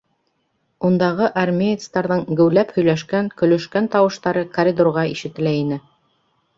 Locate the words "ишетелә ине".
5.17-5.85